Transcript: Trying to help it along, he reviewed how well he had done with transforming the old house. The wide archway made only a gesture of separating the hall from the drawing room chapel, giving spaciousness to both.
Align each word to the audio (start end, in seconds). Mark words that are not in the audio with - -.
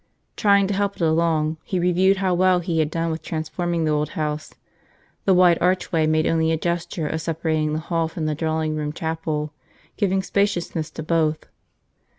Trying 0.35 0.65
to 0.65 0.73
help 0.73 0.95
it 0.95 1.01
along, 1.03 1.57
he 1.63 1.77
reviewed 1.77 2.17
how 2.17 2.33
well 2.33 2.59
he 2.59 2.79
had 2.79 2.89
done 2.89 3.11
with 3.11 3.21
transforming 3.21 3.85
the 3.85 3.91
old 3.91 4.09
house. 4.17 4.55
The 5.25 5.33
wide 5.35 5.59
archway 5.61 6.07
made 6.07 6.25
only 6.25 6.51
a 6.51 6.57
gesture 6.57 7.05
of 7.07 7.21
separating 7.21 7.73
the 7.73 7.77
hall 7.81 8.07
from 8.07 8.25
the 8.25 8.33
drawing 8.33 8.75
room 8.75 8.93
chapel, 8.93 9.53
giving 9.97 10.23
spaciousness 10.23 10.89
to 10.89 11.03
both. 11.03 11.45